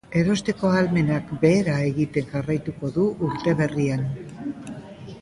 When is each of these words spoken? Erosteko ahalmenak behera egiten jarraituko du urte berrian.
Erosteko 0.19 0.69
ahalmenak 0.71 1.29
behera 1.43 1.77
egiten 1.91 2.33
jarraituko 2.33 2.93
du 2.99 3.07
urte 3.31 3.57
berrian. 3.63 4.07